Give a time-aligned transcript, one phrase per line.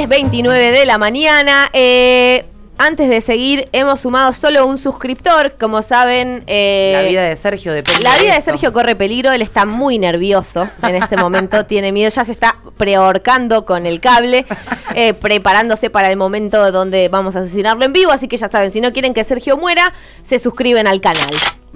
[0.00, 1.68] 10.29 de la mañana.
[1.74, 2.46] Eh,
[2.78, 5.56] antes de seguir, hemos sumado solo un suscriptor.
[5.60, 8.40] Como saben, eh, La vida de Sergio depende la vida de.
[8.40, 9.30] Sergio corre peligro.
[9.30, 11.66] Él está muy nervioso en este momento.
[11.66, 14.46] tiene miedo, ya se está prehorcando con el cable,
[14.94, 18.10] eh, preparándose para el momento donde vamos a asesinarlo en vivo.
[18.10, 19.92] Así que ya saben, si no quieren que Sergio muera,
[20.22, 21.28] se suscriben al canal.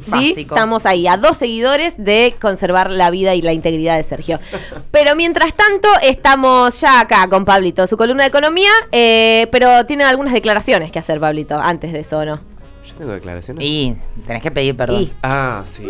[0.04, 0.10] ¿Sí?
[0.10, 0.54] Básico.
[0.54, 4.40] Estamos ahí a dos seguidores de conservar la vida y la integridad de Sergio.
[4.90, 10.04] Pero mientras tanto, estamos ya acá con Pablito, su columna de economía, eh, pero tiene
[10.04, 12.53] algunas declaraciones que hacer, Pablito, antes de eso, ¿o ¿no?
[12.84, 13.64] Yo tengo declaraciones.
[13.64, 15.02] Y tenés que pedir perdón.
[15.02, 15.82] Y- Ah, sí.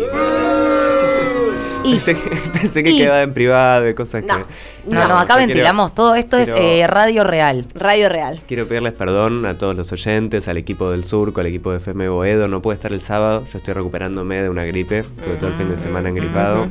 [1.85, 4.39] Y- Pensé que, pensé que y- quedaba en privado y cosas No.
[4.39, 4.45] que.
[4.87, 6.15] No, no, No, acá quiero- ventilamos todo.
[6.15, 7.67] Esto quiero- es eh, radio real.
[7.75, 8.41] Radio Real.
[8.47, 12.09] Quiero pedirles perdón a todos los oyentes, al equipo del Surco, al equipo de FM
[12.09, 12.49] Boedo.
[12.49, 15.03] No pude estar el sábado, yo estoy recuperándome de una gripe.
[15.03, 16.69] Tuve todo el fin de semana engripado.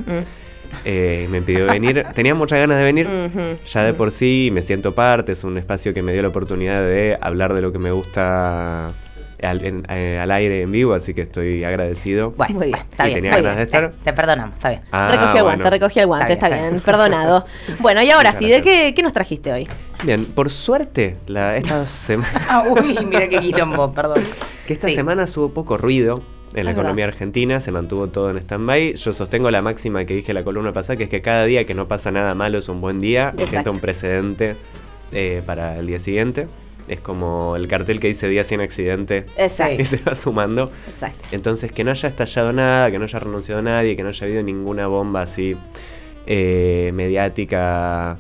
[0.86, 2.06] Eh, me impidió venir.
[2.16, 3.08] Tenía muchas ganas de venir.
[3.72, 5.34] Ya de por sí me siento parte.
[5.34, 8.94] Es un espacio que me dio la oportunidad de hablar de lo que me gusta
[9.44, 12.32] al, en- eh, al aire en vivo, así que estoy agradecido.
[12.32, 12.80] Bueno, Muy bien.
[12.90, 13.18] está Y bien.
[13.18, 13.58] tenía muy ganas bien.
[13.58, 13.92] de estar.
[13.92, 14.82] Te, te perdonamos, está bien.
[14.92, 17.46] Ah, recogí el guante, recogí el guante, está Está bien, perdonado.
[17.80, 19.68] Bueno, y ahora Muchas sí, ¿de qué, qué nos trajiste hoy?
[20.04, 22.42] Bien, por suerte, la, esta semana.
[22.50, 24.24] Ah, uy, mira qué quilombo, perdón.
[24.68, 24.96] Que esta Sí.
[24.96, 26.24] semana hubo poco ruido
[26.56, 27.16] en la Es economía verdad.
[27.16, 28.94] argentina, se mantuvo todo en stand-by.
[28.96, 31.66] Yo sostengo la máxima que dije en la columna pasada, que es que cada día
[31.66, 33.48] que no pasa nada malo es un buen día y Exacto.
[33.48, 34.56] sienta un precedente
[35.12, 36.48] eh, para el día siguiente.
[36.88, 39.82] Es como el cartel que dice día sin accidente Exacto.
[39.82, 40.72] y se va sumando.
[40.88, 41.30] Exacto.
[41.32, 44.44] Entonces, que no haya estallado nada, que no haya renunciado nadie, que no haya habido
[44.44, 45.56] ninguna bomba así
[46.26, 48.18] eh, mediática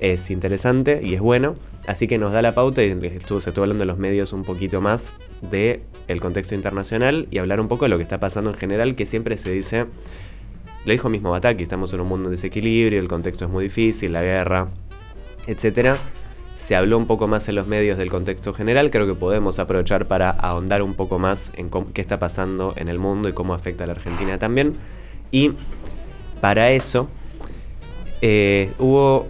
[0.00, 1.56] es interesante y es bueno.
[1.86, 4.44] Así que nos da la pauta y estuvo, se estuvo hablando en los medios un
[4.44, 8.50] poquito más de el contexto internacional y hablar un poco de lo que está pasando
[8.50, 9.86] en general, que siempre se dice,
[10.84, 14.12] lo dijo mismo Bataki, estamos en un mundo en desequilibrio, el contexto es muy difícil,
[14.12, 14.68] la guerra,
[15.46, 15.98] etcétera.
[16.54, 20.06] Se habló un poco más en los medios del contexto general, creo que podemos aprovechar
[20.06, 23.84] para ahondar un poco más en qué está pasando en el mundo y cómo afecta
[23.84, 24.74] a la Argentina también.
[25.30, 25.52] Y
[26.40, 27.08] para eso
[28.20, 29.26] eh, hubo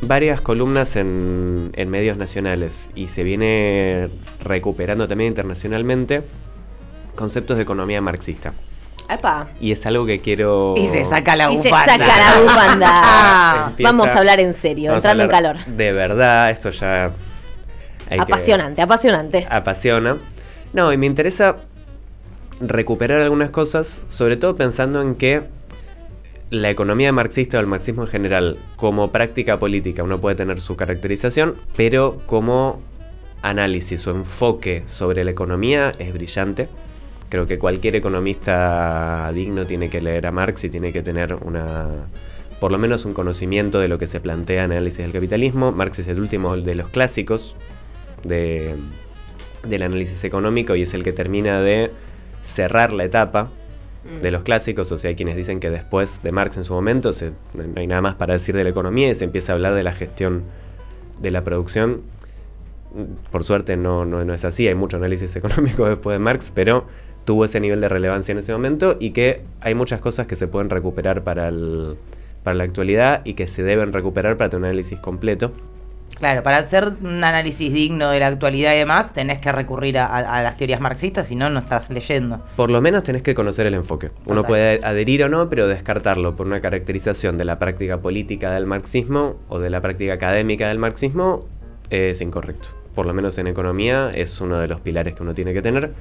[0.00, 4.08] varias columnas en, en medios nacionales y se viene
[4.40, 6.22] recuperando también internacionalmente
[7.14, 8.54] conceptos de economía marxista.
[9.08, 9.48] Epa.
[9.60, 10.74] Y es algo que quiero...
[10.76, 11.92] Y se saca la Y se bufanda.
[11.92, 13.64] saca la bufanda.
[13.70, 15.56] Empieza- Vamos a hablar en serio, entrando en calor.
[15.66, 17.06] De verdad, eso ya...
[18.10, 19.46] hay que- Apasionante, apasionante.
[19.50, 20.18] apasiona.
[20.74, 21.56] No, y me interesa
[22.60, 25.44] recuperar algunas cosas, sobre todo pensando en que
[26.50, 30.76] la economía marxista o el marxismo en general, como práctica política, uno puede tener su
[30.76, 32.80] caracterización, pero como
[33.42, 36.68] análisis o enfoque sobre la economía es brillante.
[37.28, 41.88] Creo que cualquier economista digno tiene que leer a Marx y tiene que tener una
[42.60, 45.70] por lo menos un conocimiento de lo que se plantea en análisis del capitalismo.
[45.70, 47.54] Marx es el último de los clásicos
[48.24, 48.74] de,
[49.62, 51.92] del análisis económico y es el que termina de
[52.40, 53.50] cerrar la etapa
[54.22, 57.12] de los clásicos, o sea, hay quienes dicen que después de Marx en su momento
[57.12, 59.74] se- no hay nada más para decir de la economía y se empieza a hablar
[59.74, 60.44] de la gestión
[61.20, 62.02] de la producción.
[63.30, 66.86] Por suerte no, no, no es así, hay mucho análisis económico después de Marx, pero
[67.28, 70.48] tuvo ese nivel de relevancia en ese momento y que hay muchas cosas que se
[70.48, 71.96] pueden recuperar para, el-
[72.42, 75.52] para la actualidad y que se deben recuperar para tener un análisis completo.
[76.18, 80.06] Claro, para hacer un análisis digno de la actualidad y demás, tenés que recurrir a,
[80.06, 82.40] a- a las teorías marxistas, si no, no estás leyendo.
[82.56, 84.10] Por lo menos tenés que conocer el enfoque.
[84.24, 88.64] Uno puede adherir o no, pero descartarlo por una caracterización de la práctica política del
[88.64, 91.44] marxismo o de la práctica académica del marxismo
[91.90, 92.68] es incorrecto.
[92.94, 95.92] Por lo menos en economía es uno de los pilares que uno tiene que tener.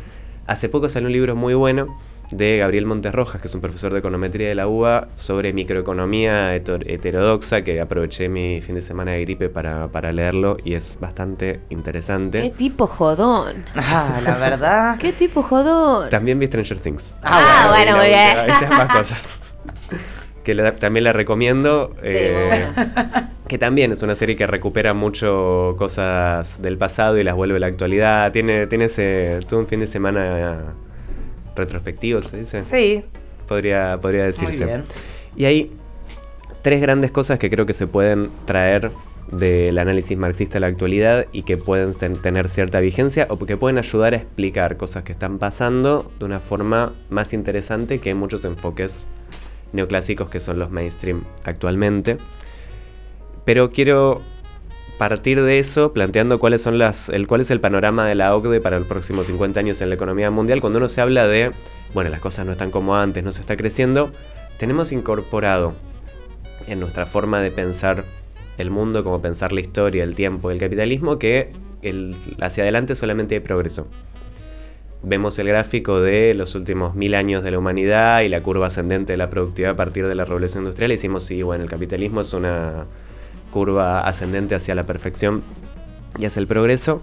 [0.48, 1.98] Hace poco salió un libro muy bueno
[2.32, 6.56] de Gabriel Montes Rojas, que es un profesor de econometría de la UBA, sobre microeconomía
[6.56, 10.98] heter- heterodoxa, que aproveché mi fin de semana de gripe para, para leerlo y es
[11.00, 12.42] bastante interesante.
[12.42, 13.64] Qué tipo jodón.
[13.76, 14.98] Ah, la verdad.
[15.00, 16.10] Qué tipo jodón.
[16.10, 17.16] También vi Stranger Things.
[17.24, 18.50] Ah, bueno, vi muy la bien.
[18.50, 19.42] Esas más cosas.
[20.48, 21.94] Que la- también la recomiendo.
[22.02, 22.68] eh,
[23.50, 27.60] que también es una serie que recupera mucho cosas del pasado y las vuelve a
[27.60, 28.32] la actualidad.
[28.32, 29.42] Tiene, tiene ese.
[29.50, 30.74] Tuvo un fin de semana
[31.54, 32.62] retrospectivo, se dice.
[32.62, 33.04] Sí,
[33.46, 34.66] Podría, podría muy decirse.
[34.66, 34.84] bien.
[35.36, 35.72] Y hay
[36.62, 38.92] tres grandes cosas que creo que se pueden traer
[39.30, 43.58] del análisis marxista a la actualidad y que pueden ten- tener cierta vigencia o que
[43.58, 48.46] pueden ayudar a explicar cosas que están pasando de una forma más interesante que muchos
[48.46, 49.10] enfoques
[49.74, 52.18] neoclásicos que son los mainstream actualmente.
[53.46, 54.22] Pero quiero
[54.98, 58.60] partir de eso planteando cuáles son las, el, cuál es el panorama de la OCDE
[58.62, 60.60] para los próximos 50 años en la economía mundial.
[60.60, 61.52] Cuando uno se habla de,
[61.94, 64.12] bueno, las cosas no están como antes, no se está creciendo,
[64.58, 65.76] tenemos incorporado
[66.66, 68.04] en nuestra forma de pensar
[68.58, 71.52] el mundo, cómo pensar la historia, el tiempo, el capitalismo, que
[72.42, 73.88] hacia adelante solamente hay progreso.
[75.04, 79.14] Vemos el gráfico de los últimos mil años de la humanidad y la curva ascendente
[79.14, 82.22] de la productividad a partir de la revolución industrial y decimos, sí, bueno, el capitalismo
[82.22, 82.86] es una
[83.52, 85.44] curva ascendente hacia la perfección
[86.18, 87.02] y hacia el progreso.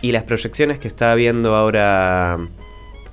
[0.00, 2.38] Y las proyecciones que está viendo ahora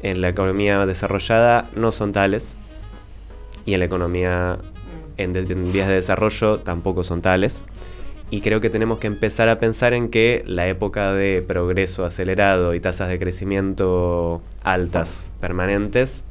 [0.01, 2.57] en la economía desarrollada no son tales.
[3.65, 4.57] Y en la economía
[5.17, 5.33] en,
[5.71, 7.63] vías de desarrollo tampoco son tales.
[8.31, 12.75] Y creo que tenemos que empezar a pensar en que la época de progreso acelerado
[12.75, 16.23] y tasas de crecimiento altas, permanentes,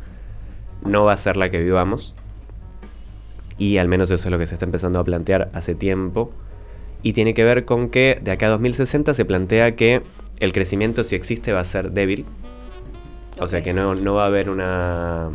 [0.84, 2.14] no va a ser la que vivamos.
[3.58, 6.30] Y al menos eso es lo que se está empezando a plantear hace tiempo.
[7.02, 10.02] Y tiene que ver con que de acá a 2060 se plantea que
[10.38, 12.26] el crecimiento, si existe, va a ser débil.
[13.40, 15.30] O sea que no, no va a haber una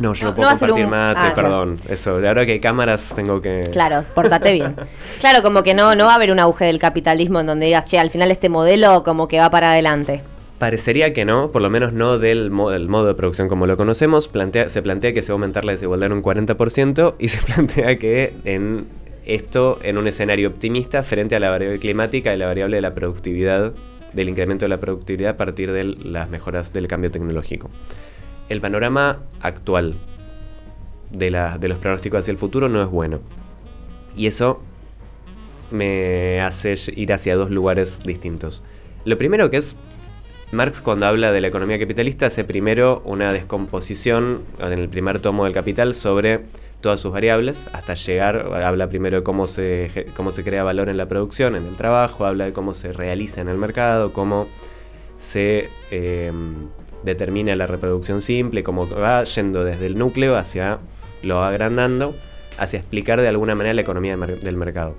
[0.00, 1.78] no, yo no, puedo compartir mate, ah, perdón.
[1.88, 3.68] Eso, ahora que hay cámaras tengo que.
[3.72, 4.76] Claro, pórtate bien.
[5.20, 7.86] claro, como que no, no va a haber un auge del capitalismo en donde digas,
[7.86, 10.22] che, al final este modelo como que va para adelante.
[10.58, 14.28] Parecería que no, por lo menos no del, modo de producción como lo conocemos.
[14.28, 17.40] Plantea, se plantea que se va a aumentar la desigualdad en un 40% y se
[17.42, 18.86] plantea que en
[19.24, 22.94] esto en un escenario optimista frente a la variable climática y la variable de la
[22.94, 23.74] productividad,
[24.12, 27.70] del incremento de la productividad a partir de las mejoras del cambio tecnológico
[28.48, 29.96] el panorama actual
[31.10, 33.20] de, los pronósticos hacia el futuro no es bueno.
[34.16, 34.60] Y eso
[35.70, 38.62] me hace ir hacia dos lugares distintos.
[39.04, 39.76] Lo primero que es,
[40.52, 45.44] Marx cuando habla de la economía capitalista hace primero una descomposición en el primer tomo
[45.44, 46.44] del Capital sobre
[46.80, 50.96] todas sus variables, hasta llegar, habla primero de cómo se, cómo se crea valor en
[50.96, 54.46] la producción, en el trabajo, habla de cómo se realiza en el mercado, cómo
[55.16, 56.30] se eh,
[57.06, 60.80] determina la reproducción simple, como va yendo desde el núcleo hacia,
[61.22, 62.14] lo agrandando,
[62.58, 64.94] hacia explicar de alguna manera la economía del mercado.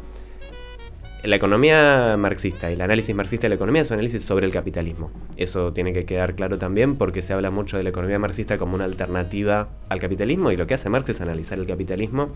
[1.23, 4.51] La economía marxista y el análisis marxista de la economía es un análisis sobre el
[4.51, 5.11] capitalismo.
[5.35, 8.75] Eso tiene que quedar claro también porque se habla mucho de la economía marxista como
[8.75, 12.29] una alternativa al capitalismo y lo que hace Marx es analizar el capitalismo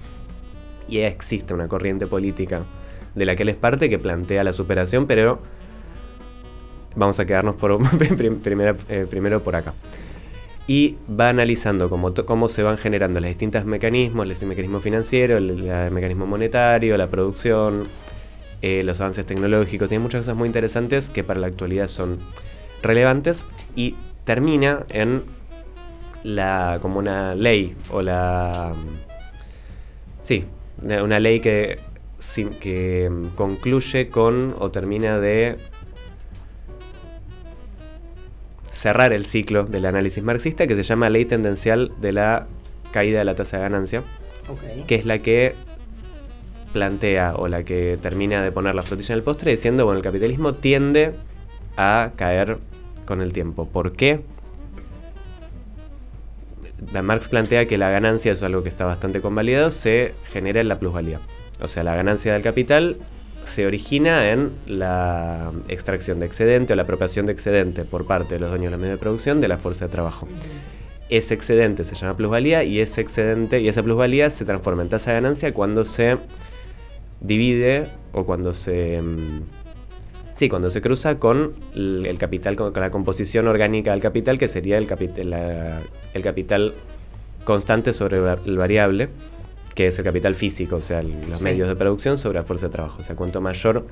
[0.90, 2.64] y existe una corriente política
[3.16, 5.40] de la que él es parte que plantea la superación, pero
[6.96, 7.72] Vamos a quedarnos por,
[8.90, 9.74] eh, primero por acá.
[10.68, 15.92] Y va analizando cómo, cómo se van generando los distintos mecanismos, el mecanismo financiero, el,
[15.92, 17.88] mecanismo monetario, la producción,
[18.62, 19.90] eh, los avances tecnológicos.
[19.90, 22.20] Tiene muchas cosas muy interesantes que para la actualidad son
[22.82, 23.46] relevantes
[23.76, 25.24] y termina en
[26.24, 28.76] la como una ley o la
[30.22, 30.46] sí
[30.82, 31.80] una ley que,
[32.60, 35.58] que concluye con o termina de
[38.72, 42.48] cerrar el ciclo del análisis marxista que se llama ley tendencial de la
[42.92, 44.04] caída de la tasa de ganancia,
[44.88, 45.56] que es la que
[46.74, 50.04] plantea o la que termina de poner la frutilla en el postre diciendo, bueno, el
[50.04, 51.14] capitalismo tiende
[51.78, 52.58] a caer
[53.06, 53.68] con el tiempo.
[53.68, 54.22] ¿Por qué?
[57.04, 60.80] Marx plantea que la ganancia, es algo que está bastante convalidado, se genera en la
[60.80, 61.20] plusvalía.
[61.60, 62.98] O sea, la ganancia del capital
[63.44, 68.42] se origina en la extracción de excedente o la apropiación de excedente por parte de
[68.42, 70.28] los dueños de la medio de producción de la fuerza de trabajo.
[71.10, 75.12] Ese excedente se llama plusvalía y ese excedente y esa plusvalía se transforma en tasa
[75.12, 76.18] de ganancia cuando se
[77.20, 79.42] divide o cuando se mm,
[80.34, 84.78] sí, cuando se cruza con el capital con la composición orgánica del capital que sería
[84.78, 85.82] el, capital,
[86.14, 86.74] el capital
[87.44, 89.10] constante sobre el variable
[89.76, 92.74] que es el capital físico, o sea, los medios de producción sobre la fuerza de
[92.74, 93.00] trabajo.
[93.00, 93.86] O sea, cuanto mayor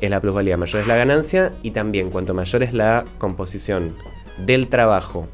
[0.00, 3.96] es la plusvalía, mayor es la ganancia y también cuanto mayor es la composición
[4.44, 5.26] del trabajo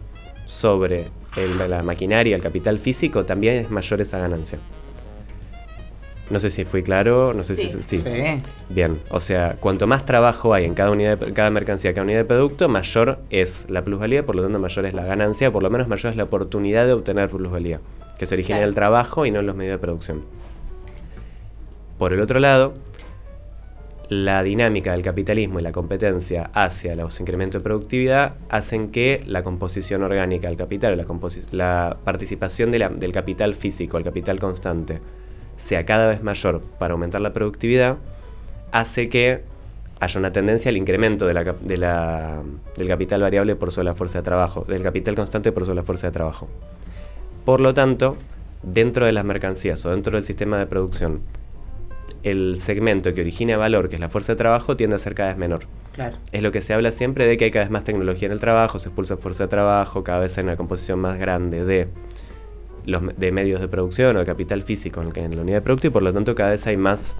[0.46, 4.58] sobre la maquinaria, el capital físico, también es mayor esa ganancia.
[6.30, 8.02] No sé si fui claro, no sé si sí.
[8.70, 12.20] Bien, o sea, cuanto más trabajo hay en cada unidad, de, cada mercancía, cada unidad
[12.20, 15.68] de producto, mayor es la plusvalía, por lo tanto mayor es la ganancia, por lo
[15.68, 17.80] menos mayor es la oportunidad de obtener plusvalía
[18.22, 20.22] que se origina en el trabajo y no en los medios de producción.
[21.98, 22.72] Por el otro lado,
[24.08, 29.42] la dinámica del capitalismo y la competencia hacia los incrementos de productividad hacen que la
[29.42, 31.04] composición orgánica del capital, la,
[31.50, 35.00] la participación del capital físico, el capital constante,
[35.56, 37.96] sea cada vez mayor para aumentar la productividad,
[38.70, 39.42] hace que
[39.98, 42.42] haya una tendencia al incremento de la,
[42.76, 45.82] del capital variable por sobre la fuerza de trabajo, del capital constante por sobre la
[45.82, 46.48] fuerza de trabajo.
[47.44, 48.16] Por lo tanto,
[48.62, 51.22] dentro de las mercancías o dentro del sistema de producción,
[52.22, 55.30] el segmento que origina valor, que es la fuerza de trabajo, tiende a ser cada
[55.30, 55.62] vez menor.
[55.92, 56.16] Claro.
[56.30, 58.40] Es lo que se habla siempre de que hay cada vez más tecnología en el
[58.40, 61.88] trabajo, se expulsa fuerza de trabajo, cada vez hay una composición más grande de,
[62.86, 65.90] los, de medios de producción o de capital físico en, la unidad de producto y
[65.90, 67.16] por lo tanto cada vez hay más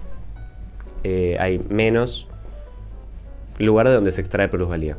[1.03, 2.29] eh, hay menos
[3.59, 4.97] lugar de donde se extrae plusvalía.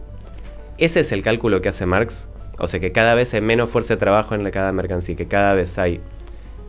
[0.79, 2.29] Ese es el cálculo que hace Marx.
[2.59, 5.27] O sea que cada vez hay menos fuerza de trabajo en la cada mercancía, que
[5.27, 6.01] cada vez hay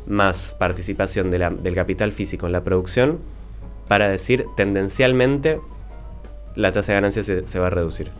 [0.07, 3.19] más participación de la- del capital físico en la producción
[3.87, 5.59] para decir tendencialmente
[6.55, 8.11] la tasa de ganancia se, se va a reducir.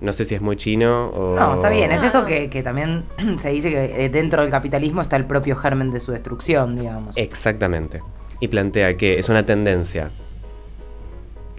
[0.00, 1.36] No sé si es muy chino o...
[1.36, 1.90] No, está bien.
[1.92, 3.04] Es esto que, que también
[3.38, 7.16] se dice que eh, dentro del capitalismo está el propio germen de su destrucción, digamos.
[7.16, 8.00] Exactamente.
[8.40, 10.10] Y plantea que es una tendencia.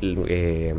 [0.02, 0.76] eh,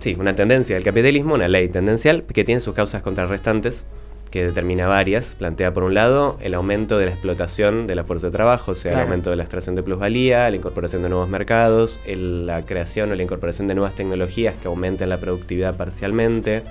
[0.00, 3.86] sí, una tendencia del capitalismo, una ley tendencial que tiene sus causas contrarrestantes,
[4.30, 5.34] que determina varias.
[5.34, 8.74] Plantea, por un lado, el aumento de la explotación de la fuerza de trabajo, o
[8.76, 9.02] sea, Claro.
[9.04, 13.10] el aumento de la extracción de plusvalía, la incorporación de nuevos mercados, el- la creación
[13.10, 16.62] o la incorporación de nuevas tecnologías que aumenten la productividad parcialmente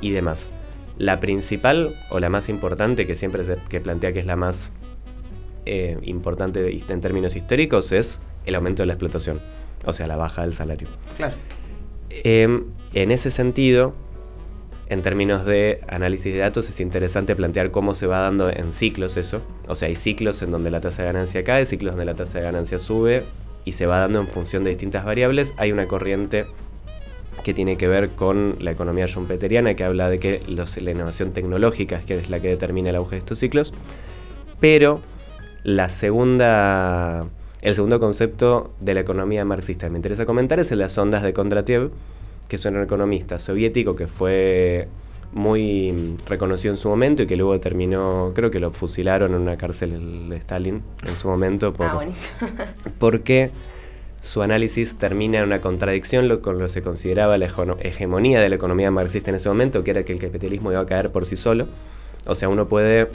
[0.00, 0.50] y demás.
[0.96, 4.72] La principal o la más importante, que siempre se que plantea que es la más
[5.66, 9.40] eh, importante en términos históricos, es el aumento de la explotación,
[9.86, 10.86] o sea, la baja del salario.
[11.16, 11.34] Claro.
[12.22, 13.94] Em, en ese sentido,
[14.88, 19.16] en términos de análisis de datos, es interesante plantear cómo se va dando en ciclos
[19.16, 19.42] eso.
[19.66, 22.38] O sea, hay ciclos en donde la tasa de ganancia cae, ciclos donde la tasa
[22.38, 23.24] de ganancia sube
[23.64, 25.54] y se va dando en función de distintas variables.
[25.56, 26.46] Hay una corriente
[27.42, 31.32] que tiene que ver con la economía schumpeteriana que habla de que los- la innovación
[31.32, 33.72] tecnológica es, la que determina el auge de estos ciclos.
[34.60, 35.00] Pero
[35.62, 37.26] la segunda,
[37.64, 40.96] el segundo concepto de la economía marxista que me interesa comentar es el de las
[40.98, 41.90] ondas de Kondratiev,
[42.48, 44.86] que es un economista soviético que fue
[45.32, 49.56] muy reconocido en su momento y que luego terminó, creo que lo fusilaron en una
[49.56, 52.06] cárcel de Stalin en su momento por, Ah,
[53.00, 53.50] porque
[54.20, 58.40] su análisis termina en una contradicción lo- con lo que se consideraba la hegemo- hegemonía
[58.40, 61.10] de la economía marxista en ese momento, que era que el capitalismo iba a caer
[61.10, 61.66] por sí solo.
[62.26, 63.08] O sea, uno puede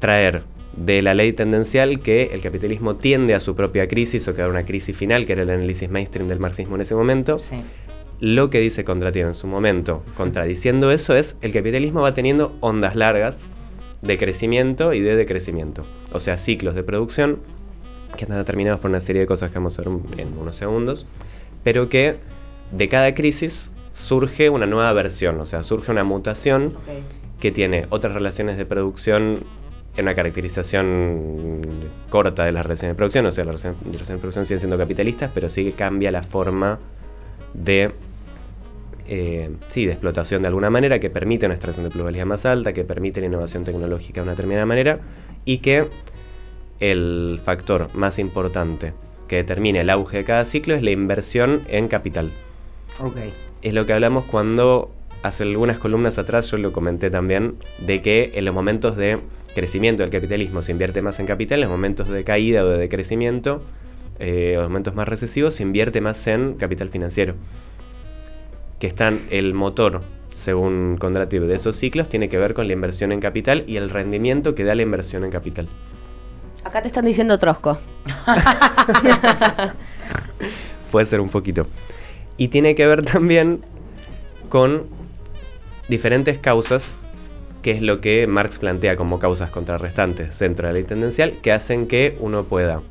[0.00, 0.42] traer
[0.84, 4.48] de la ley tendencial que el capitalismo tiende a su propia crisis o que a
[4.48, 7.38] una crisis final, que era el análisis mainstream del marxismo en ese momento.
[7.38, 7.56] Sí.
[8.20, 12.96] Lo que dice Kondratiev en su momento, contradiciendo eso, es el capitalismo va teniendo ondas
[12.96, 13.48] largas
[14.02, 15.84] de crecimiento y de decrecimiento.
[16.12, 17.40] O sea, ciclos de producción
[18.16, 21.06] que están determinados por una serie de cosas que vamos a ver en unos segundos,
[21.62, 22.16] pero que
[22.72, 26.74] de cada crisis surge una nueva versión, o sea, surge una mutación
[27.40, 29.44] que tiene otras relaciones de producción
[29.98, 31.60] en una caracterización
[32.08, 35.28] corta de las relaciones de producción, o sea, las relaciones de producción siguen siendo capitalistas,
[35.34, 36.78] pero sí que cambia la forma
[37.52, 37.90] de,
[39.08, 42.72] eh, sí, de explotación de alguna manera, que permite una extracción de plusvalía más alta,
[42.72, 45.00] que permite la innovación tecnológica de una determinada manera,
[45.44, 45.88] y que
[46.78, 48.92] el factor más importante
[49.26, 52.30] que determina el auge de cada ciclo es la inversión en capital.
[53.62, 58.32] Es lo que hablamos cuando hace algunas columnas atrás yo lo comenté también de que
[58.34, 59.20] en los momentos de
[59.54, 62.78] crecimiento del capitalismo se invierte más en capital, en los momentos de caída o de
[62.78, 63.62] decrecimiento,
[64.18, 67.34] eh, o los momentos más recesivos se invierte más en capital financiero.
[68.78, 73.10] Que están el motor, según Kondratiev, de esos ciclos tiene que ver con la inversión
[73.10, 75.68] en capital y el rendimiento que da la inversión en capital.
[76.64, 77.78] Acá te están diciendo Trosco.
[80.92, 81.66] Puede ser un poquito.
[82.36, 83.64] Y tiene que ver también
[84.48, 84.86] con
[85.88, 87.06] diferentes causas,
[87.62, 91.52] que es lo que Marx plantea como causas contrarrestantes dentro de la ley tendencial, que
[91.52, 92.82] hacen que uno pueda,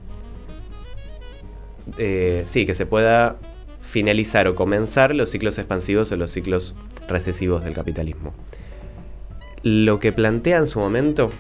[1.97, 3.37] eh, sí, que se pueda
[3.81, 6.75] finalizar o comenzar los ciclos expansivos o los ciclos
[7.07, 8.33] recesivos del capitalismo.
[9.63, 11.31] Lo que plantea en su momento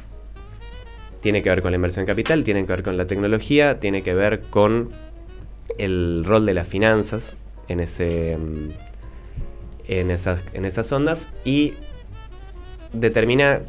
[1.19, 4.01] tiene que ver con la inversión en capital, tiene que ver con la tecnología, tiene
[4.03, 4.91] que ver con
[5.77, 7.37] el rol de las finanzas
[7.67, 8.69] en, ese, mm,
[9.87, 11.73] en, esas, en esas ondas y
[12.93, 13.61] determina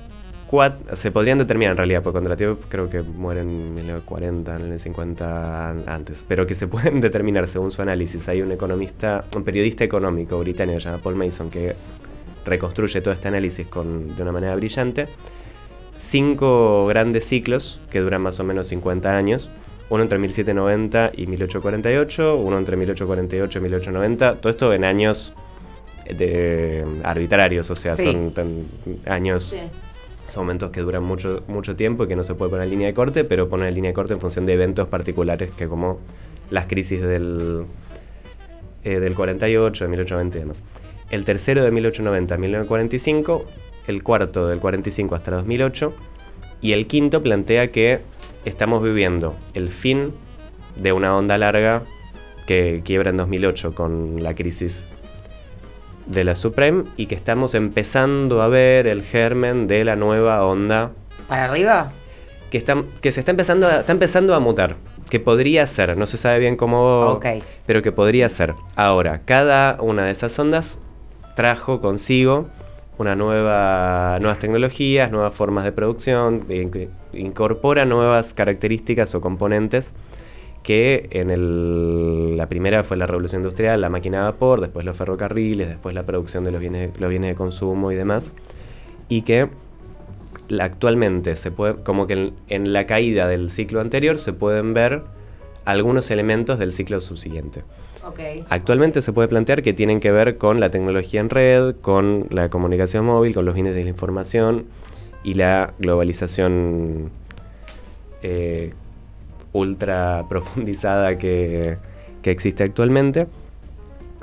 [0.50, 4.80] cuat- se podrían determinar en realidad, porque Kondratiev creo que muere en 1940, en el
[4.80, 8.28] 50 an- antes, pero que se pueden determinar según su análisis.
[8.28, 11.74] Hay un economista, un periodista económico británico llamado Paul Mason que
[12.44, 15.06] reconstruye todo este análisis con, de una manera brillante.
[15.96, 19.50] Cinco grandes ciclos que duran más o menos 50 años.
[19.90, 24.36] Uno entre 1790 y 1848, uno entre 1848 y 1890.
[24.36, 25.34] Todo esto en años
[26.14, 28.04] de, arbitrarios, o sea, Sí.
[28.04, 28.64] son tan-
[29.06, 29.54] años
[30.28, 32.86] son momentos que duran mucho, mucho tiempo y que no se puede poner en línea
[32.88, 36.00] de corte, pero poner en línea de corte en función de eventos particulares que como
[36.50, 37.64] las crisis del,
[38.84, 40.62] eh, del 48, de 1820 y demás.
[41.10, 43.46] El tercero de 1890 a 1945,
[43.86, 45.94] el cuarto del 45 hasta 2008
[46.60, 48.00] y el quinto plantea que
[48.44, 50.12] estamos viviendo el fin
[50.76, 51.84] de una onda larga
[52.46, 54.86] que quiebra en 2008 con la crisis
[56.08, 60.90] de la Supreme y que estamos empezando a ver el germen de la nueva onda.
[61.28, 61.88] ¿Para arriba?
[62.50, 64.76] que, está, que se está empezando, a, está empezando a mutar.
[65.10, 67.26] Que podría ser, no se sabe bien cómo, Ok.
[67.66, 68.54] pero que podría ser.
[68.74, 70.78] Ahora, cada una de esas ondas
[71.36, 72.48] trajo consigo
[72.96, 79.92] una nueva, nuevas tecnologías, nuevas formas de producción, in- incorpora nuevas características o componentes
[80.62, 84.96] que en el- la primera fue la revolución industrial, la máquina a vapor, después los
[84.96, 88.34] ferrocarriles, después la producción de los bienes, los bienes de consumo y demás,
[89.08, 89.48] y que
[90.60, 95.02] actualmente se puede, como que en, en la caída del ciclo anterior se pueden ver
[95.64, 97.62] algunos elementos del ciclo subsiguiente.
[98.48, 102.48] Actualmente se puede plantear que tienen que ver con la tecnología en red, con la
[102.48, 104.64] comunicación móvil, con los bienes de la información
[105.24, 107.10] y la globalización
[108.22, 108.72] eh,
[109.52, 111.78] ultra profundizada que,
[112.22, 113.26] que existe actualmente.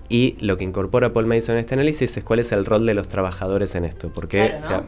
[0.07, 2.93] Y lo que incorpora Paul Mason en este análisis es cuál es el rol de
[2.93, 4.85] los trabajadores en esto, porque Claro,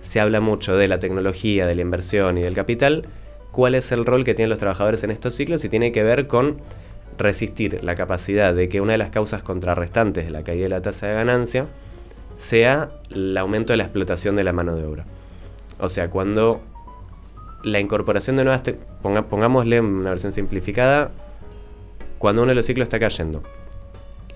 [0.00, 3.06] se, se habla mucho de la tecnología, de la inversión y del capital.
[3.52, 5.64] ¿Cuál es el rol que tienen los trabajadores en estos ciclos?
[5.64, 6.58] Y tiene que ver con
[7.18, 10.82] resistir la capacidad de que una de las causas contrarrestantes de la caída de la
[10.82, 11.66] tasa de ganancia
[12.36, 15.04] sea el aumento de la explotación de la mano de obra.
[15.78, 16.62] O sea, cuando
[17.62, 18.62] la incorporación de nuevas...
[19.02, 21.10] ponga- pongámosle una versión simplificada,
[22.18, 23.42] cuando uno de los ciclos está cayendo.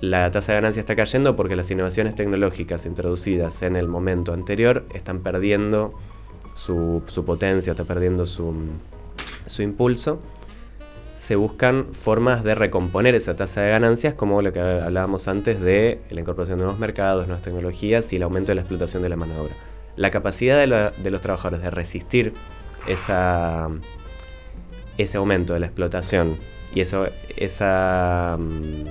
[0.01, 4.85] La tasa de ganancia está cayendo porque las innovaciones tecnológicas introducidas en el momento anterior
[4.93, 5.95] están perdiendo
[6.55, 8.55] su, su potencia, está perdiendo su,
[9.47, 10.19] su impulso.
[11.15, 16.01] Se buscan formas de recomponer esa tasa de ganancias, como lo que hablábamos antes de
[16.11, 19.17] la incorporación de nuevos mercados, nuevas tecnologías y el aumento de la explotación de la
[19.17, 19.55] mano de obra.
[19.97, 22.35] La capacidad de los trabajadores de resistir
[22.87, 23.69] esa,
[24.99, 26.37] ese aumento de la explotación
[26.75, 28.37] y eso, esa...
[28.39, 28.89] mm,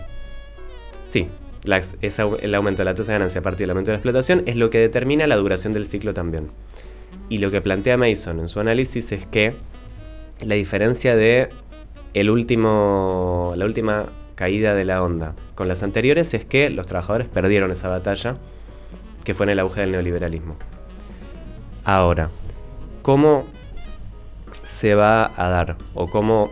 [1.08, 1.28] Sí,
[1.64, 4.00] la esa- el aumento de la tasa de ganancia a partir del aumento de la
[4.00, 6.50] explotación es lo que determina la duración del ciclo también.
[7.30, 9.54] Y lo que plantea Mason en su análisis es que
[10.46, 11.50] la diferencia de
[12.14, 17.28] el último, la última caída de la onda con las anteriores es que los trabajadores
[17.28, 18.38] perdieron esa batalla
[19.24, 20.58] que fue en el auge del neoliberalismo.
[21.86, 22.30] Ahora,
[23.04, 23.46] ¿cómo
[24.84, 25.78] se va a dar?
[25.94, 26.52] O cómo...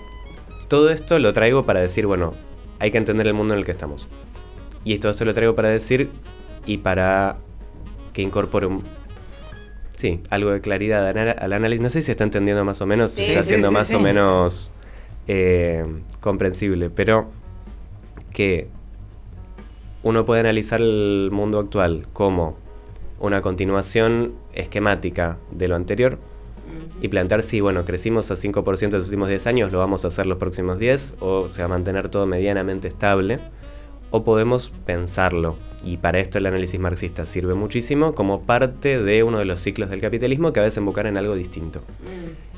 [0.70, 2.34] Todo esto lo traigo para decir, bueno,
[2.80, 4.08] hay que entender el mundo en el que estamos.
[4.86, 6.10] Y todo esto lo traigo para decir
[6.66, 7.36] y para
[8.14, 8.84] que incorpore un...
[9.98, 11.82] Sí, algo de claridad al análisis.
[11.82, 13.74] No sé si se está entendiendo más o menos, si Sí, está sí, siendo sí,
[13.74, 14.72] más o menos
[15.28, 15.84] eh,
[16.22, 17.30] comprensible, pero
[18.32, 18.70] que
[20.04, 22.56] uno puede analizar el mundo actual como
[23.20, 26.18] una continuación esquemática de lo anterior
[27.02, 30.10] y plantear si, bueno, crecimos a 5% en los últimos 10 años, lo vamos a
[30.10, 33.40] hacer los próximos 10, o se va a mantener todo medianamente estable,
[34.12, 39.40] o podemos pensarlo, y para esto el análisis marxista sirve muchísimo, como parte de uno
[39.40, 41.82] de los ciclos del capitalismo que a desembocar en algo distinto.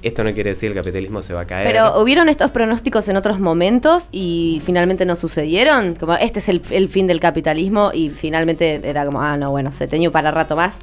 [0.01, 1.65] Esto no quiere decir que el capitalismo se va a caer.
[1.65, 5.95] Pero hubieron estos pronósticos en otros momentos y finalmente no sucedieron.
[5.95, 9.71] Como este es el, el fin del capitalismo y finalmente era como, ah, no, bueno,
[9.71, 10.79] se teñó para rato más.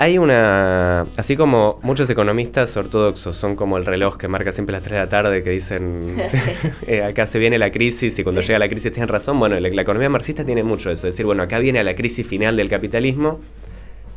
[0.00, 1.02] Hay una.
[1.16, 4.98] Así como muchos economistas ortodoxos son como el reloj que marca siempre las 3 de
[4.98, 6.00] la tarde, que dicen
[6.86, 9.38] eh, acá se viene la crisis y cuando llega la crisis tienen razón.
[9.40, 11.08] Bueno, la, la economía marxista tiene mucho eso.
[11.08, 13.40] Es decir, bueno, acá viene la crisis final del capitalismo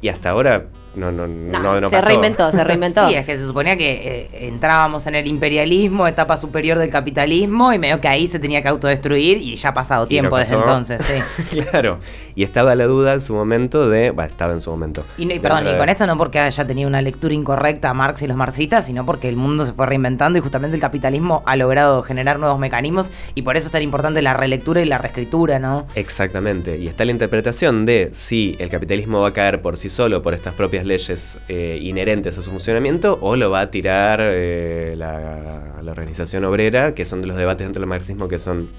[0.01, 2.07] y hasta ahora no, no, No, no, no se pasó.
[2.07, 3.01] reinventó, se reinventó.
[3.11, 7.73] Sí, es que se suponía que eh, entrábamos en el imperialismo, etapa superior del capitalismo,
[7.73, 11.01] y medio que ahí se tenía que autodestruir y ya ha pasado tiempo desde entonces,
[11.05, 11.61] sí.
[11.61, 11.99] claro.
[12.35, 14.11] Y estaba la duda en su momento de.
[14.11, 15.03] Bueno, estaba en su momento.
[15.17, 17.93] Y, no, y perdón, y con esto no porque haya tenido una lectura incorrecta a
[17.93, 21.43] Marx y los marxistas, sino porque el mundo se fue reinventando y justamente el capitalismo
[21.45, 24.97] ha logrado generar nuevos mecanismos y por eso es tan importante la relectura y la
[24.97, 25.87] reescritura, ¿no?
[25.95, 30.21] Exactamente, y está la interpretación de si el capitalismo va a caer por sí solo
[30.21, 34.95] por estas propias leyes eh, inherentes a su funcionamiento o lo va a tirar eh,
[34.97, 38.69] la, la organización obrera, que son de los debates dentro del marxismo que son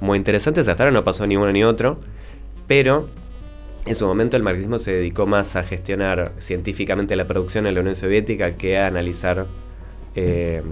[0.00, 0.68] muy interesantes.
[0.68, 1.98] Hasta ahora no pasó ni uno ni otro,
[2.66, 3.08] pero
[3.86, 7.80] en su momento el marxismo se dedicó más a gestionar científicamente la producción en la
[7.80, 9.46] Unión Soviética que a analizar
[10.16, 10.62] eh,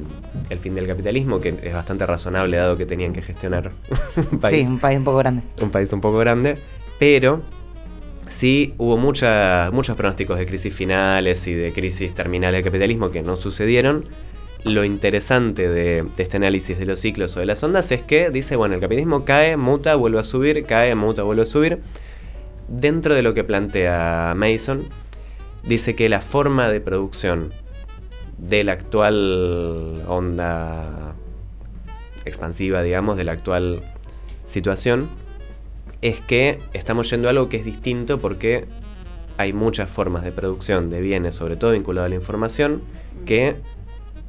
[0.50, 3.72] el fin del capitalismo, que es bastante razonable dado que tenían que gestionar
[4.32, 5.42] un país Sí, un país un poco grande.
[5.60, 6.56] un país un poco grande,
[6.98, 7.42] pero
[8.35, 13.37] sí hubo muchos pronósticos de crisis finales y de crisis terminales del capitalismo que no
[13.37, 14.05] sucedieron.
[14.64, 18.31] Lo interesante de, de este análisis de los ciclos o de las ondas es que
[18.31, 21.81] dice, bueno, el capitalismo cae, muta, vuelve a subir, cae, muta, vuelve a subir.
[22.68, 24.88] Dentro de lo que plantea Mason,
[25.62, 27.53] dice que la forma de producción
[28.38, 31.14] de la actual onda
[32.25, 33.83] expansiva, digamos, de la actual
[34.47, 35.09] situación,
[36.04, 38.66] es que estamos yendo a algo que es distinto porque
[39.38, 42.82] hay muchas formas de producción de bienes, sobre todo vinculadas a la información,
[43.24, 43.56] que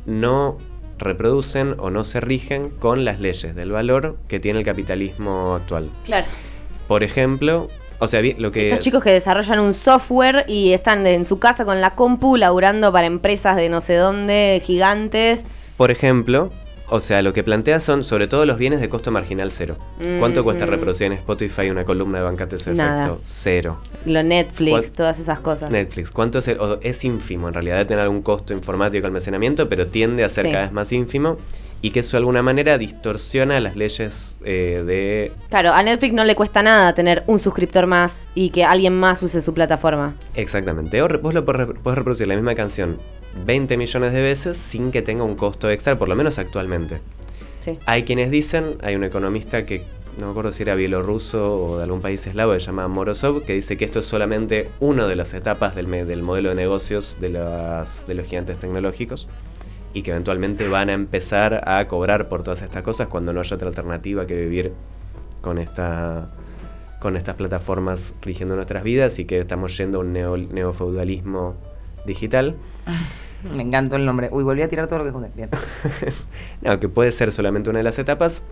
[0.05, 0.57] no
[0.97, 5.89] reproducen o no se rigen con las leyes del valor que tiene el capitalismo actual.
[6.05, 6.27] Claro.
[6.87, 7.67] Por ejemplo,
[7.99, 11.39] o sea, lo que Estos es- chicos que desarrollan un software y están en su
[11.39, 15.43] casa con la compu laburando para empresas de no sé dónde, gigantes.
[15.75, 16.51] Por ejemplo,
[16.89, 19.77] o sea, lo que plantea son sobre todo los bienes de costo marginal cero.
[20.19, 20.71] ¿Cuánto cuesta Mhm.
[20.71, 23.01] reproducir en Spotify una columna de Bancate ese Nada.
[23.05, 23.21] efecto?
[23.23, 23.77] Cero.
[24.05, 25.71] Lo Netflix, ¿Cuál- todas esas cosas.
[25.71, 26.47] Netflix, ¿cuánto es?
[26.47, 30.29] el- o es ínfimo, en realidad debe tener algún costo informático almacenamiento, pero tiende a
[30.29, 30.51] ser Sí.
[30.51, 31.37] cada vez más ínfimo
[31.81, 35.31] y que eso de alguna manera distorsiona las leyes eh, de...
[35.49, 39.21] Claro, a Netflix no le cuesta nada tener un suscriptor más y que alguien más
[39.23, 40.15] use su plataforma.
[40.35, 42.97] Exactamente, O vos lo podés reproducir la misma canción
[43.43, 47.01] 20 millones de veces sin que tenga un costo extra, por lo menos actualmente.
[47.59, 47.79] Sí.
[47.85, 49.83] Hay quienes dicen, hay un economista que
[50.17, 53.43] no me acuerdo si era bielorruso o de algún país eslavo, que se llama Morozov,
[53.43, 57.17] que dice que esto es solamente una de las etapas del, del modelo de negocios
[57.19, 59.27] de, las, de los gigantes tecnológicos
[59.93, 63.55] y que eventualmente van a empezar a cobrar por todas estas cosas cuando no haya
[63.55, 64.73] otra alternativa que vivir
[65.41, 66.31] con esta
[66.99, 71.55] con estas plataformas rigiendo nuestras vidas y que estamos yendo a un neo, neofeudalismo
[72.05, 72.55] digital.
[73.53, 74.29] Me encantó el nombre.
[74.31, 75.29] Uy, volví a tirar todo lo que junté.
[75.35, 75.49] Bien.
[76.61, 78.43] No, que puede ser solamente una de las etapas.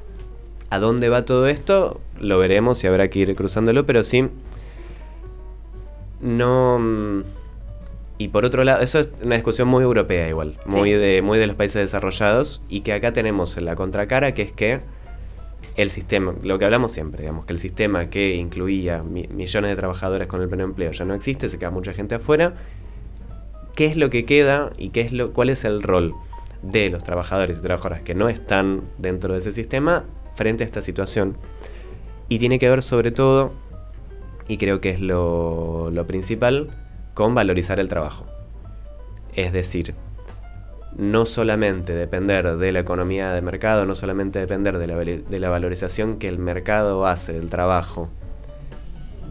[0.70, 2.00] ¿A dónde va todo esto?
[2.20, 4.30] Lo veremos y habrá que ir cruzándolo, pero sí.
[6.22, 6.80] No.
[6.80, 7.22] mm,
[8.20, 10.98] Y por otro lado, eso es una discusión muy europea igual, muy, Sí.
[10.98, 14.82] de, muy de los países desarrollados, y que acá tenemos la contracara, que es que
[15.76, 19.76] el sistema, lo que hablamos siempre, digamos, que el sistema que incluía mi- millones de
[19.76, 22.54] trabajadores con el pleno empleo ya no existe, se queda mucha gente afuera.
[23.76, 26.14] ¿Qué es lo que queda y qué es lo, cuál es el rol
[26.62, 30.06] de los trabajadores y trabajadoras que no están dentro de ese sistema
[30.36, 31.38] frente a esta situación?
[32.30, 33.52] Y tiene que ver sobre todo,
[34.48, 36.70] y creo que es lo, lo principal,
[37.16, 38.26] con valorizar el trabajo.
[39.36, 39.96] Es decir,
[40.96, 45.50] no solamente depender de la economía de mercado, no solamente depender de la, de la
[45.50, 48.12] valorización que el mercado hace del trabajo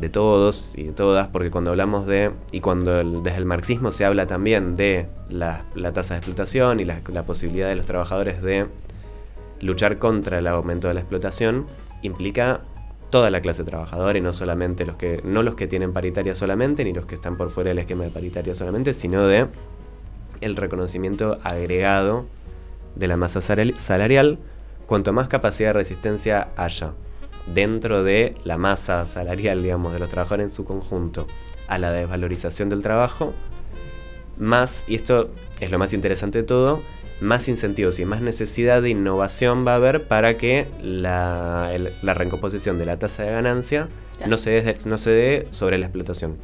[0.02, 4.04] de todos y de todas, porque cuando hablamos de, y cuando desde el marxismo se
[4.04, 8.42] habla también de la, la tasa de explotación y la, la posibilidad de los trabajadores
[8.42, 8.66] de
[9.60, 11.66] luchar contra el aumento de la explotación,
[12.02, 12.62] implica
[13.10, 16.84] toda la clase trabajadora y no solamente los que, no los que tienen paritaria solamente,
[16.84, 19.46] ni los que están por fuera del esquema de paritaria solamente, sino de
[20.40, 22.24] el reconocimiento agregado
[22.96, 24.40] de la masa salari- salarial,
[24.86, 26.92] cuanto más capacidad de resistencia haya
[27.46, 31.26] dentro de la masa salarial, digamos, de los trabajadores en su conjunto
[31.68, 33.32] a la desvalorización del trabajo,
[34.38, 36.82] más, y esto es lo más interesante de todo,
[37.20, 42.14] más incentivos y más necesidad de innovación va a haber para que la, el- la
[42.14, 44.30] recomposición de la tasa de ganancia Claro.
[44.30, 46.36] no se, dé, no se dé sobre la explotación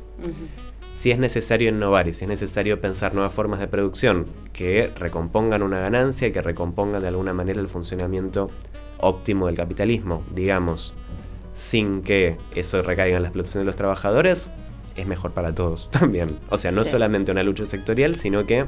[0.95, 5.63] si es necesario innovar y si es necesario pensar nuevas formas de producción que recompongan
[5.63, 8.51] una ganancia y que recompongan de alguna manera el funcionamiento
[8.99, 10.95] óptimo del capitalismo, digamos,
[11.55, 14.51] sin que eso recaiga en la explotación de los trabajadores,
[14.97, 16.29] es mejor para todos también.
[16.51, 16.91] O sea, no Sí.
[16.93, 18.67] solamente una lucha sectorial, sino que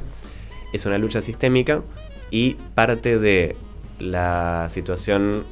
[0.73, 1.81] es una lucha sistémica
[2.31, 3.55] y parte de
[3.99, 5.43] la situación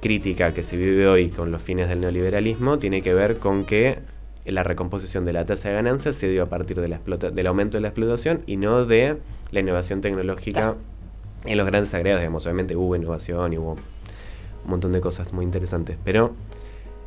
[0.00, 3.98] crítica que se vive hoy con los fines del neoliberalismo tiene que ver con que
[4.44, 7.46] la recomposición de la tasa de ganancias se dio a partir de la explota- del
[7.46, 9.16] aumento de la explotación y no de
[9.50, 10.76] la innovación tecnológica Claro.
[11.44, 12.20] En los grandes agregados.
[12.22, 16.32] Digamos, obviamente hubo innovación y hubo un montón de cosas muy interesantes, pero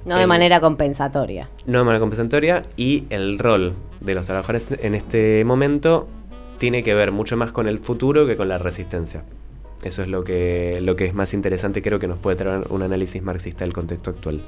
[0.06, 1.50] No de El- manera compensatoria.
[1.66, 6.08] no de manera compensatoria y el rol de los trabajadores en este momento
[6.60, 9.24] tiene que ver mucho más con el futuro que con la resistencia.
[9.84, 12.82] Eso es lo que, lo que es más interesante, creo que nos puede traer un
[12.82, 14.42] análisis marxista del contexto actual.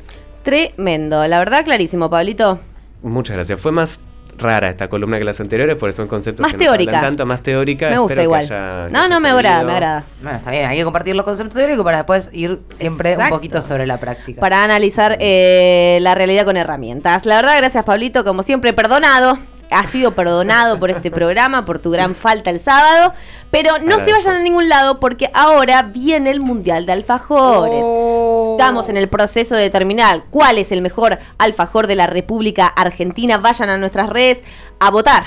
[0.43, 1.27] Tremendo.
[1.27, 2.59] La verdad, clarísimo, Pablito.
[3.03, 3.59] Muchas gracias.
[3.61, 4.01] Fue más
[4.39, 7.01] rara esta columna que las anteriores, por eso son conceptos Más que nos teórica.
[7.01, 7.89] tanto, más teórica.
[7.89, 8.41] Me gusta Espero que igual.
[8.41, 10.03] haya- que no, no, me agrada, me agrada.
[10.21, 13.33] Bueno, está bien, hay que compartir los conceptos teóricos para después ir siempre Exacto.
[13.33, 14.39] un poquito sobre la práctica.
[14.41, 17.25] Para analizar eh, la realidad con herramientas.
[17.25, 19.37] La verdad, gracias, Pablito, como siempre, perdonado.
[19.71, 23.13] Has sido perdonado por este programa, por tu gran falta el sábado.
[23.51, 27.81] Pero no se vayan a ningún lado porque ahora viene el Mundial de Alfajores.
[27.83, 28.55] Oh.
[28.59, 33.37] Estamos en el proceso de determinar cuál es el mejor alfajor de la República Argentina.
[33.37, 34.39] Vayan a nuestras redes
[34.79, 35.23] a votar.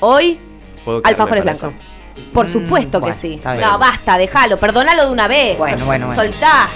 [0.00, 0.40] Hoy,
[0.84, 1.74] ¿Puedo quedarme alfajores blancos.
[2.34, 3.40] Por Mm, supuesto que bueno, sí.
[3.60, 5.56] No, basta, déjalo, perdónalo de una vez.
[5.56, 6.22] Bueno, bueno, bueno.
[6.22, 6.68] Soltá.